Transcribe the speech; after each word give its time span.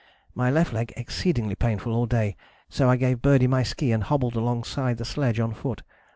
"My 0.33 0.49
left 0.49 0.73
leg 0.73 0.91
exceedingly 0.97 1.53
painful 1.53 1.93
all 1.93 2.07
day, 2.07 2.35
so 2.69 2.89
I 2.89 2.95
gave 2.95 3.21
Birdie 3.21 3.45
my 3.45 3.61
ski 3.61 3.91
and 3.91 4.03
hobbled 4.03 4.35
alongside 4.35 4.97
the 4.97 5.05
sledge 5.05 5.39
on 5.39 5.53
foot. 5.53 5.83